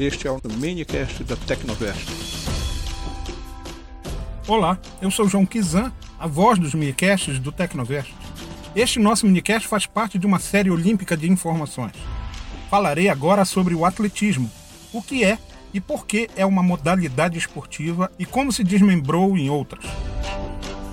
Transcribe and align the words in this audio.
Este 0.00 0.26
é 0.26 0.30
o 0.30 0.40
minicast 0.56 1.22
da 1.24 1.36
Tecnovest. 1.36 2.06
Olá, 4.48 4.78
eu 5.02 5.10
sou 5.10 5.28
João 5.28 5.44
Kizan, 5.44 5.92
a 6.18 6.26
voz 6.26 6.58
dos 6.58 6.72
minicasts 6.72 7.38
do 7.38 7.52
Tecnovest. 7.52 8.14
Este 8.74 8.98
nosso 8.98 9.26
minicast 9.26 9.68
faz 9.68 9.84
parte 9.84 10.18
de 10.18 10.24
uma 10.26 10.38
série 10.38 10.70
olímpica 10.70 11.18
de 11.18 11.30
informações. 11.30 11.92
Falarei 12.70 13.10
agora 13.10 13.44
sobre 13.44 13.74
o 13.74 13.84
atletismo, 13.84 14.50
o 14.90 15.02
que 15.02 15.22
é 15.22 15.36
e 15.74 15.82
por 15.82 16.06
que 16.06 16.30
é 16.34 16.46
uma 16.46 16.62
modalidade 16.62 17.36
esportiva 17.36 18.10
e 18.18 18.24
como 18.24 18.50
se 18.50 18.64
desmembrou 18.64 19.36
em 19.36 19.50
outras. 19.50 19.84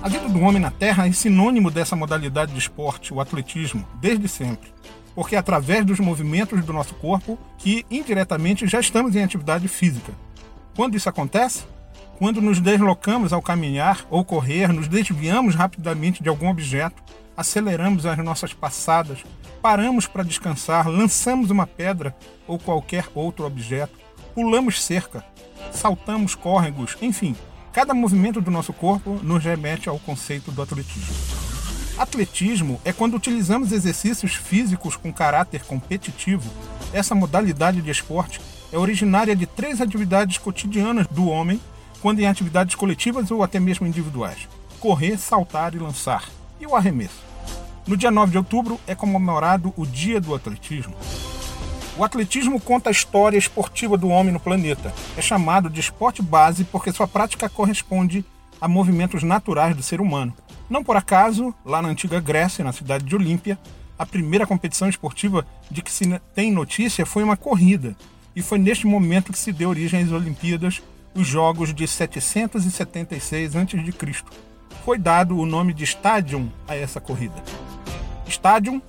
A 0.02 0.08
vida 0.10 0.28
do 0.28 0.40
homem 0.40 0.60
na 0.60 0.70
Terra 0.70 1.08
é 1.08 1.12
sinônimo 1.12 1.70
dessa 1.70 1.96
modalidade 1.96 2.52
de 2.52 2.58
esporte, 2.58 3.14
o 3.14 3.22
atletismo, 3.22 3.88
desde 4.02 4.28
sempre 4.28 4.68
porque 5.18 5.34
é 5.34 5.38
através 5.40 5.84
dos 5.84 5.98
movimentos 5.98 6.64
do 6.64 6.72
nosso 6.72 6.94
corpo 6.94 7.36
que 7.58 7.84
indiretamente 7.90 8.68
já 8.68 8.78
estamos 8.78 9.16
em 9.16 9.24
atividade 9.24 9.66
física. 9.66 10.12
Quando 10.76 10.96
isso 10.96 11.08
acontece? 11.08 11.64
Quando 12.20 12.40
nos 12.40 12.60
deslocamos 12.60 13.32
ao 13.32 13.42
caminhar 13.42 14.06
ou 14.10 14.24
correr, 14.24 14.72
nos 14.72 14.86
desviamos 14.86 15.56
rapidamente 15.56 16.22
de 16.22 16.28
algum 16.28 16.48
objeto, 16.48 17.02
aceleramos 17.36 18.06
as 18.06 18.16
nossas 18.18 18.54
passadas, 18.54 19.24
paramos 19.60 20.06
para 20.06 20.22
descansar, 20.22 20.86
lançamos 20.86 21.50
uma 21.50 21.66
pedra 21.66 22.14
ou 22.46 22.56
qualquer 22.56 23.08
outro 23.12 23.44
objeto, 23.44 23.98
pulamos 24.36 24.80
cerca, 24.80 25.24
saltamos 25.72 26.36
córregos, 26.36 26.96
enfim, 27.02 27.34
cada 27.72 27.92
movimento 27.92 28.40
do 28.40 28.52
nosso 28.52 28.72
corpo 28.72 29.18
nos 29.20 29.42
remete 29.42 29.88
ao 29.88 29.98
conceito 29.98 30.52
do 30.52 30.62
atletismo. 30.62 31.37
Atletismo 31.98 32.80
é 32.84 32.92
quando 32.92 33.16
utilizamos 33.16 33.72
exercícios 33.72 34.32
físicos 34.32 34.94
com 34.94 35.12
caráter 35.12 35.64
competitivo. 35.64 36.48
Essa 36.92 37.12
modalidade 37.12 37.82
de 37.82 37.90
esporte 37.90 38.40
é 38.72 38.78
originária 38.78 39.34
de 39.34 39.46
três 39.46 39.80
atividades 39.80 40.38
cotidianas 40.38 41.08
do 41.08 41.26
homem, 41.26 41.60
quando 42.00 42.20
em 42.20 42.28
atividades 42.28 42.76
coletivas 42.76 43.32
ou 43.32 43.42
até 43.42 43.58
mesmo 43.58 43.84
individuais: 43.84 44.46
correr, 44.78 45.18
saltar 45.18 45.74
e 45.74 45.78
lançar, 45.78 46.22
e 46.60 46.66
o 46.66 46.76
arremesso. 46.76 47.20
No 47.84 47.96
dia 47.96 48.12
9 48.12 48.30
de 48.30 48.38
outubro 48.38 48.78
é 48.86 48.94
comemorado 48.94 49.74
o 49.76 49.84
Dia 49.84 50.20
do 50.20 50.36
Atletismo. 50.36 50.94
O 51.96 52.04
atletismo 52.04 52.60
conta 52.60 52.90
a 52.90 52.92
história 52.92 53.36
esportiva 53.36 53.98
do 53.98 54.06
homem 54.08 54.32
no 54.32 54.38
planeta. 54.38 54.94
É 55.16 55.20
chamado 55.20 55.68
de 55.68 55.80
esporte 55.80 56.22
base 56.22 56.62
porque 56.62 56.92
sua 56.92 57.08
prática 57.08 57.48
corresponde 57.48 58.24
a 58.60 58.68
movimentos 58.68 59.24
naturais 59.24 59.74
do 59.74 59.82
ser 59.82 60.00
humano. 60.00 60.32
Não 60.68 60.84
por 60.84 60.96
acaso, 60.96 61.54
lá 61.64 61.80
na 61.80 61.88
antiga 61.88 62.20
Grécia, 62.20 62.62
na 62.62 62.72
cidade 62.72 63.04
de 63.04 63.16
Olímpia, 63.16 63.58
a 63.98 64.04
primeira 64.04 64.46
competição 64.46 64.88
esportiva 64.88 65.46
de 65.70 65.80
que 65.80 65.90
se 65.90 66.04
tem 66.34 66.52
notícia 66.52 67.06
foi 67.06 67.22
uma 67.22 67.36
corrida, 67.36 67.96
e 68.36 68.42
foi 68.42 68.58
neste 68.58 68.86
momento 68.86 69.32
que 69.32 69.38
se 69.38 69.50
deu 69.50 69.70
origem 69.70 70.02
às 70.02 70.12
Olimpíadas, 70.12 70.82
os 71.14 71.26
Jogos 71.26 71.72
de 71.72 71.88
776 71.88 73.56
a.C. 73.56 74.24
Foi 74.84 74.98
dado 74.98 75.38
o 75.38 75.46
nome 75.46 75.72
de 75.72 75.84
Stadium 75.84 76.50
a 76.68 76.76
essa 76.76 77.00
corrida. 77.00 77.42
Stadium, 78.28 78.80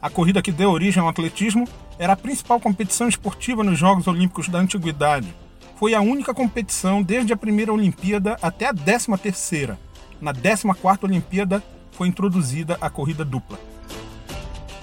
a 0.00 0.10
corrida 0.10 0.42
que 0.42 0.52
deu 0.52 0.70
origem 0.70 1.02
ao 1.02 1.08
atletismo, 1.08 1.66
era 1.98 2.12
a 2.12 2.16
principal 2.16 2.60
competição 2.60 3.08
esportiva 3.08 3.64
nos 3.64 3.78
Jogos 3.78 4.06
Olímpicos 4.06 4.48
da 4.48 4.58
Antiguidade. 4.58 5.34
Foi 5.76 5.94
a 5.94 6.00
única 6.00 6.34
competição 6.34 7.02
desde 7.02 7.32
a 7.32 7.36
primeira 7.36 7.72
Olimpíada 7.72 8.36
até 8.42 8.66
a 8.66 8.72
décima 8.72 9.16
terceira 9.16 9.78
na 10.22 10.32
14ª 10.32 11.02
Olimpíada 11.02 11.62
foi 11.90 12.06
introduzida 12.06 12.78
a 12.80 12.88
corrida 12.88 13.24
dupla. 13.24 13.58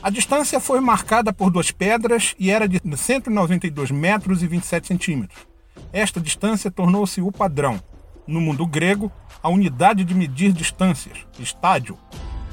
A 0.04 0.10
distância 0.10 0.60
foi 0.60 0.82
marcada 0.82 1.32
por 1.32 1.50
duas 1.50 1.72
pedras 1.72 2.36
e 2.38 2.52
era 2.52 2.68
de 2.68 2.80
192 2.96 3.90
metros 3.90 4.44
e 4.44 4.48
27 4.48 4.88
centímetros. 4.88 5.48
Esta 5.92 6.20
distância 6.20 6.70
tornou-se 6.70 7.22
o 7.22 7.32
padrão. 7.32 7.82
No 8.28 8.40
mundo 8.40 8.66
grego, 8.66 9.12
a 9.42 9.50
unidade 9.50 10.04
de 10.04 10.14
medir 10.14 10.52
distâncias, 10.52 11.18
estádio. 11.40 11.98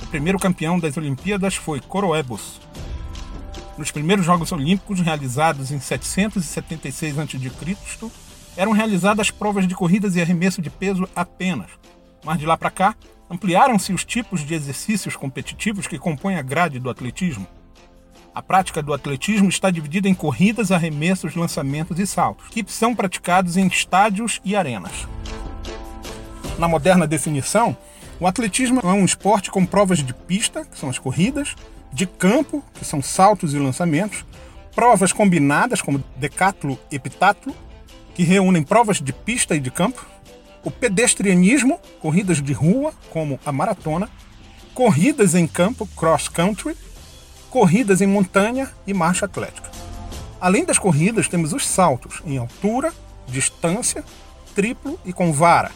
O 0.02 0.06
primeiro 0.06 0.38
campeão 0.38 0.78
das 0.78 0.96
Olimpíadas 0.96 1.56
foi 1.56 1.80
Coroebus. 1.80 2.60
Nos 3.76 3.90
primeiros 3.90 4.24
Jogos 4.24 4.52
Olímpicos, 4.52 5.00
realizados 5.00 5.70
em 5.70 5.80
776 5.80 7.18
a.C., 7.18 8.10
eram 8.56 8.72
realizadas 8.72 9.30
provas 9.30 9.68
de 9.68 9.74
corridas 9.74 10.16
e 10.16 10.22
arremesso 10.22 10.62
de 10.62 10.70
peso 10.70 11.06
apenas, 11.14 11.70
mas 12.26 12.40
de 12.40 12.44
lá 12.44 12.56
para 12.56 12.72
cá, 12.72 12.96
ampliaram-se 13.30 13.92
os 13.92 14.04
tipos 14.04 14.44
de 14.44 14.52
exercícios 14.52 15.14
competitivos 15.14 15.86
que 15.86 15.96
compõem 15.96 16.34
a 16.34 16.42
grade 16.42 16.80
do 16.80 16.90
atletismo. 16.90 17.46
A 18.34 18.42
prática 18.42 18.82
do 18.82 18.92
atletismo 18.92 19.48
está 19.48 19.70
dividida 19.70 20.08
em 20.08 20.14
corridas, 20.14 20.72
arremessos, 20.72 21.36
lançamentos 21.36 22.00
e 22.00 22.06
saltos, 22.06 22.48
que 22.48 22.64
são 22.66 22.96
praticados 22.96 23.56
em 23.56 23.68
estádios 23.68 24.40
e 24.44 24.56
arenas. 24.56 25.06
Na 26.58 26.66
moderna 26.66 27.06
definição, 27.06 27.76
o 28.18 28.26
atletismo 28.26 28.80
é 28.82 28.86
um 28.88 29.04
esporte 29.04 29.48
com 29.48 29.64
provas 29.64 30.00
de 30.00 30.12
pista, 30.12 30.64
que 30.64 30.76
são 30.76 30.90
as 30.90 30.98
corridas, 30.98 31.54
de 31.92 32.06
campo, 32.06 32.62
que 32.74 32.84
são 32.84 33.00
saltos 33.00 33.54
e 33.54 33.58
lançamentos, 33.58 34.24
provas 34.74 35.12
combinadas, 35.12 35.80
como 35.80 36.02
decatlo 36.16 36.76
e 36.90 36.96
epitatlo, 36.96 37.54
que 38.16 38.24
reúnem 38.24 38.64
provas 38.64 39.00
de 39.00 39.12
pista 39.12 39.54
e 39.54 39.60
de 39.60 39.70
campo, 39.70 40.04
o 40.66 40.70
pedestrianismo, 40.70 41.80
corridas 42.00 42.42
de 42.42 42.52
rua, 42.52 42.92
como 43.10 43.38
a 43.46 43.52
maratona, 43.52 44.10
corridas 44.74 45.36
em 45.36 45.46
campo, 45.46 45.86
cross 45.96 46.26
country, 46.26 46.76
corridas 47.48 48.00
em 48.00 48.06
montanha 48.08 48.68
e 48.84 48.92
marcha 48.92 49.26
atlética. 49.26 49.70
Além 50.40 50.64
das 50.64 50.76
corridas, 50.76 51.28
temos 51.28 51.52
os 51.52 51.64
saltos 51.64 52.20
em 52.26 52.36
altura, 52.36 52.92
distância, 53.28 54.02
triplo 54.56 54.98
e 55.04 55.12
com 55.12 55.32
vara, 55.32 55.70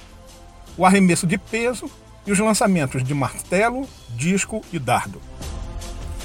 o 0.77 0.85
arremesso 0.85 1.25
de 1.25 1.39
peso 1.39 1.89
e 2.27 2.33
os 2.33 2.39
lançamentos 2.41 3.05
de 3.05 3.15
martelo, 3.15 3.89
disco 4.17 4.61
e 4.73 4.79
dardo. 4.81 5.23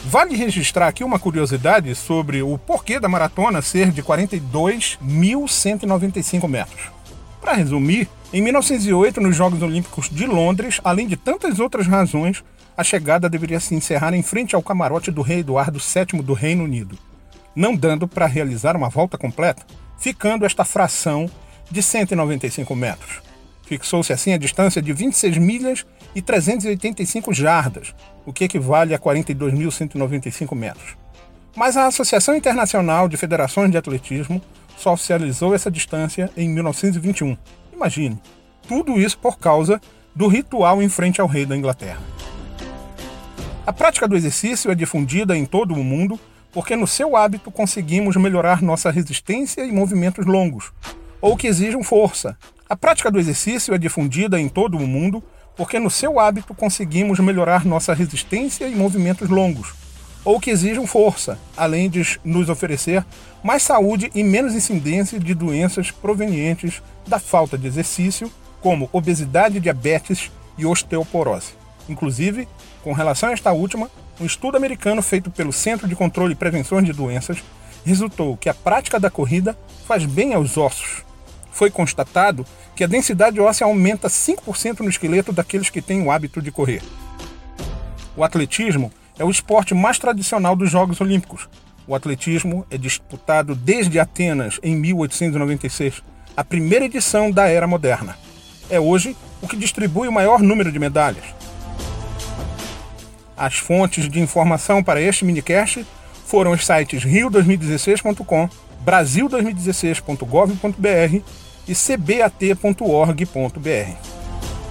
Vale 0.06 0.36
registrar 0.36 0.88
aqui 0.88 1.04
uma 1.04 1.20
curiosidade 1.20 1.94
sobre 1.94 2.42
o 2.42 2.58
porquê 2.58 3.00
da 3.00 3.08
maratona 3.08 3.62
ser 3.62 3.92
de 3.92 4.02
42.195 4.02 6.48
metros. 6.48 6.90
Para 7.40 7.54
resumir, 7.54 8.10
em 8.34 8.42
1908, 8.42 9.22
nos 9.22 9.36
Jogos 9.36 9.62
Olímpicos 9.62 10.10
de 10.10 10.26
Londres, 10.26 10.82
além 10.84 11.08
de 11.08 11.16
tantas 11.16 11.60
outras 11.60 11.88
razões, 11.88 12.44
a 12.76 12.84
chegada 12.84 13.30
deveria 13.30 13.60
se 13.60 13.74
encerrar 13.74 14.14
em 14.14 14.22
frente 14.22 14.56
ao 14.56 14.62
camarote 14.62 15.12
do 15.12 15.22
rei 15.22 15.40
Eduardo 15.40 15.80
VII 15.80 16.22
do 16.22 16.34
Reino 16.34 16.64
Unido, 16.64 16.98
não 17.56 17.76
dando 17.76 18.08
para 18.08 18.26
realizar 18.26 18.76
uma 18.76 18.90
volta 18.90 19.18
completa, 19.18 19.66
ficando 19.98 20.46
esta 20.46 20.66
fração 20.66 21.30
de 21.72 21.82
195 21.82 22.76
metros. 22.76 23.22
Fixou-se 23.64 24.12
assim 24.12 24.34
a 24.34 24.38
distância 24.38 24.82
de 24.82 24.92
26 24.94 25.38
milhas 25.38 25.86
e 26.14 26.22
385 26.22 27.34
jardas, 27.34 27.96
o 28.26 28.34
que 28.34 28.44
equivale 28.44 28.94
a 28.94 29.00
42.195 29.00 30.56
metros. 30.56 30.96
Mas 31.56 31.78
a 31.78 31.88
Associação 31.88 32.36
Internacional 32.36 33.08
de 33.08 33.18
Federações 33.18 33.72
de 33.72 33.78
Atletismo 33.78 34.42
só 34.78 34.94
oficializou 34.94 35.56
essa 35.56 35.72
distância 35.72 36.30
em 36.36 36.50
1921. 36.50 37.38
Imagine, 37.76 38.18
tudo 38.68 39.00
isso 39.00 39.18
por 39.18 39.38
causa 39.38 39.82
do 40.16 40.28
ritual 40.28 40.82
em 40.82 40.88
frente 40.88 41.20
ao 41.20 41.28
rei 41.28 41.46
da 41.46 41.58
Inglaterra. 41.58 42.00
A 43.68 43.74
prática 43.74 44.08
do 44.08 44.16
exercício 44.16 44.72
é 44.72 44.76
difundida 44.76 45.36
em 45.36 45.46
todo 45.46 45.74
o 45.74 45.84
mundo 45.84 46.18
porque 46.54 46.76
no 46.76 46.88
seu 46.88 47.18
hábito 47.18 47.52
conseguimos 47.52 48.16
melhorar 48.16 48.62
nossa 48.62 48.90
resistência 48.90 49.66
em 49.66 49.74
movimentos 49.74 50.26
longos, 50.26 50.72
ou 51.20 51.36
que 51.36 51.48
exijam 51.48 51.84
força. 51.84 52.38
A 52.70 52.78
prática 52.78 53.12
do 53.12 53.20
exercício 53.20 53.74
é 53.74 53.78
difundida 53.78 54.40
em 54.40 54.48
todo 54.48 54.78
o 54.78 54.88
mundo 54.88 55.22
porque 55.58 55.78
no 55.78 55.90
seu 55.90 56.18
hábito 56.18 56.56
conseguimos 56.56 57.20
melhorar 57.20 57.66
nossa 57.66 57.94
resistência 57.94 58.70
em 58.70 58.76
movimentos 58.76 59.30
longos, 59.30 59.74
ou 60.26 60.40
que 60.40 60.50
exijam 60.50 60.88
força, 60.88 61.38
além 61.56 61.90
de 61.90 62.20
nos 62.26 62.50
oferecer 62.50 63.06
mais 63.44 63.62
saúde 63.62 64.12
e 64.16 64.24
menos 64.24 64.56
incidência 64.56 65.20
de 65.20 65.36
doenças 65.36 65.92
provenientes 65.92 66.82
da 67.08 67.20
falta 67.20 67.56
de 67.56 67.68
exercício, 67.68 68.30
como 68.60 68.90
obesidade, 68.92 69.60
diabetes 69.60 70.32
e 70.58 70.66
osteoporose. 70.66 71.54
Inclusive, 71.88 72.48
com 72.84 72.92
relação 72.92 73.30
a 73.30 73.34
esta 73.34 73.52
última, 73.52 73.90
um 74.20 74.26
estudo 74.26 74.58
americano 74.58 75.02
feito 75.04 75.30
pelo 75.30 75.54
Centro 75.54 75.88
de 75.88 75.96
Controle 75.96 76.34
e 76.34 76.36
Prevenção 76.36 76.82
de 76.82 76.92
Doenças 76.92 77.44
resultou 77.86 78.36
que 78.36 78.50
a 78.50 78.54
prática 78.54 79.00
da 79.00 79.12
corrida 79.12 79.56
faz 79.86 80.06
bem 80.06 80.34
aos 80.34 80.58
ossos. 80.58 81.04
Foi 81.52 81.70
constatado 81.70 82.46
que 82.76 82.84
a 82.84 82.88
densidade 82.88 83.40
óssea 83.40 83.66
aumenta 83.66 84.08
5% 84.08 84.80
no 84.80 84.90
esqueleto 84.90 85.32
daqueles 85.32 85.70
que 85.70 85.82
têm 85.82 86.02
o 86.02 86.12
hábito 86.12 86.42
de 86.42 86.52
correr. 86.52 86.82
O 88.18 88.24
atletismo 88.24 88.92
é 89.18 89.24
o 89.24 89.30
esporte 89.30 89.74
mais 89.74 89.98
tradicional 89.98 90.56
dos 90.56 90.70
Jogos 90.70 91.02
Olímpicos. 91.02 91.50
O 91.88 91.96
atletismo 91.96 92.66
é 92.70 92.78
disputado 92.78 93.56
desde 93.56 94.00
Atenas 94.00 94.60
em 94.64 94.76
1896, 94.76 96.02
a 96.36 96.44
primeira 96.44 96.86
edição 96.86 97.32
da 97.32 97.48
era 97.48 97.68
moderna. 97.68 98.18
É 98.70 98.80
hoje 98.80 99.16
o 99.42 99.48
que 99.48 99.56
distribui 99.56 100.08
o 100.08 100.12
maior 100.12 100.42
número 100.42 100.72
de 100.72 100.80
medalhas. 100.80 101.24
As 103.38 103.58
fontes 103.58 104.10
de 104.10 104.20
informação 104.20 104.84
para 104.84 105.02
este 105.02 105.26
minicast 105.26 105.86
foram 106.26 106.52
os 106.52 106.66
sites 106.66 107.04
rio2016.com, 107.04 108.50
brasil2016.gov.br 108.84 111.22
e 111.68 111.76
cbat.org.br. 111.76 113.26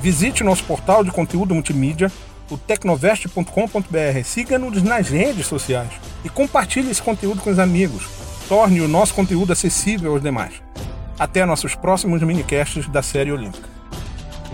Visite 0.00 0.44
nosso 0.44 0.64
portal 0.64 1.04
de 1.04 1.10
conteúdo 1.10 1.54
multimídia, 1.54 2.10
o 2.50 2.58
tecnovest.com.br. 2.58 4.24
Siga-nos 4.24 4.82
nas 4.82 5.08
redes 5.08 5.46
sociais 5.46 5.90
e 6.24 6.28
compartilhe 6.28 6.90
esse 6.90 7.02
conteúdo 7.02 7.40
com 7.40 7.50
os 7.50 7.58
amigos. 7.58 8.06
Torne 8.48 8.80
o 8.80 8.88
nosso 8.88 9.14
conteúdo 9.14 9.52
acessível 9.52 10.12
aos 10.12 10.22
demais. 10.22 10.62
Até 11.18 11.44
nossos 11.44 11.74
próximos 11.74 12.22
minicasts 12.22 12.88
da 12.88 13.02
série 13.02 13.32
Olímpica. 13.32 13.68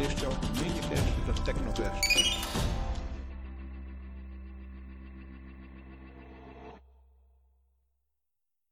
Este 0.01 0.25
é 0.25 0.29
o 0.29 0.33
minicast 0.63 1.11
da 1.27 1.33
Tecnovest. 1.45 2.10